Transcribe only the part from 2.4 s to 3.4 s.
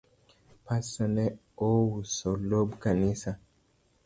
lob kanisa